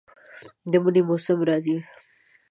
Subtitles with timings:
[0.71, 1.77] د منی موسم راځي